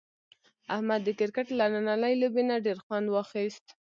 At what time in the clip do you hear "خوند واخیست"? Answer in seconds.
2.85-3.65